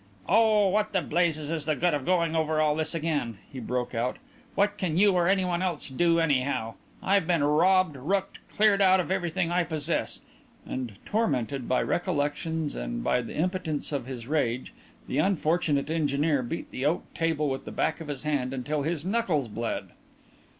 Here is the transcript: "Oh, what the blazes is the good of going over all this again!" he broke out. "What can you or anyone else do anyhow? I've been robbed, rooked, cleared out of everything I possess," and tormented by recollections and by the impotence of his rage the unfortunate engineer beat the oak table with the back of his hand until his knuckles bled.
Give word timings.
"Oh, 0.27 0.67
what 0.69 0.93
the 0.93 1.01
blazes 1.03 1.51
is 1.51 1.65
the 1.67 1.75
good 1.75 1.93
of 1.93 2.05
going 2.07 2.35
over 2.35 2.59
all 2.59 2.73
this 2.75 2.95
again!" 2.95 3.37
he 3.53 3.59
broke 3.59 3.93
out. 3.93 4.17
"What 4.55 4.79
can 4.79 4.97
you 4.97 5.13
or 5.13 5.27
anyone 5.27 5.61
else 5.61 5.89
do 5.89 6.19
anyhow? 6.19 6.73
I've 7.03 7.27
been 7.27 7.43
robbed, 7.43 7.95
rooked, 7.95 8.39
cleared 8.49 8.81
out 8.81 8.99
of 8.99 9.11
everything 9.11 9.51
I 9.51 9.63
possess," 9.63 10.21
and 10.65 10.93
tormented 11.05 11.69
by 11.69 11.83
recollections 11.83 12.73
and 12.73 13.03
by 13.03 13.21
the 13.21 13.35
impotence 13.35 13.91
of 13.91 14.07
his 14.07 14.25
rage 14.25 14.73
the 15.07 15.19
unfortunate 15.19 15.91
engineer 15.91 16.41
beat 16.41 16.71
the 16.71 16.83
oak 16.83 17.03
table 17.13 17.47
with 17.47 17.65
the 17.65 17.71
back 17.71 18.01
of 18.01 18.07
his 18.07 18.23
hand 18.23 18.53
until 18.55 18.81
his 18.81 19.05
knuckles 19.05 19.47
bled. 19.47 19.89